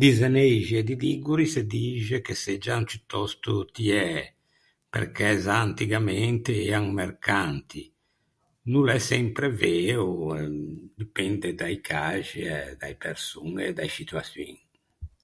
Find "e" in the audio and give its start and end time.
0.76-0.82, 12.54-12.58, 13.66-13.72